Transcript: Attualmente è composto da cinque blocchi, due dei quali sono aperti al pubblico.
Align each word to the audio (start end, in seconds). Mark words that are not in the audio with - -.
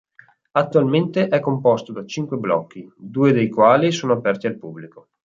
Attualmente 0.53 1.27
è 1.27 1.39
composto 1.39 1.91
da 1.91 2.03
cinque 2.07 2.37
blocchi, 2.37 2.91
due 2.97 3.33
dei 3.33 3.49
quali 3.49 3.91
sono 3.91 4.13
aperti 4.13 4.47
al 4.47 4.57
pubblico. 4.57 5.09